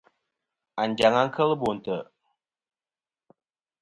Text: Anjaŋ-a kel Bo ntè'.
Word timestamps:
Anjaŋ-a 0.81 1.23
kel 1.35 1.51
Bo 1.59 1.69
ntè'. 1.75 2.05